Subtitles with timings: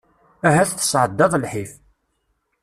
[0.47, 1.71] Ahat tesεeddaḍ lḥif.